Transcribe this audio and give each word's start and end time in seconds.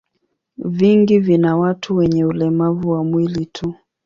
Vingi 0.57 1.19
vina 1.19 1.57
watu 1.57 1.95
wenye 1.95 2.25
ulemavu 2.25 2.89
wa 2.89 3.03
mwili 3.03 3.45
tu. 3.45 3.75